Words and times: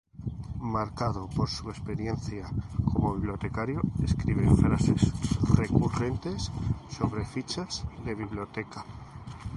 Marcado 0.59 1.29
por 1.35 1.47
su 1.47 1.63
larga 1.67 1.77
experiencia 1.77 2.49
como 2.91 3.13
bibliotecario, 3.13 3.81
escribe 4.03 4.49
frases 4.55 5.13
recurrentes 5.55 6.51
sobre 6.89 7.23
fichas 7.23 7.83
de 8.03 8.15
biblioteca. 8.15 8.83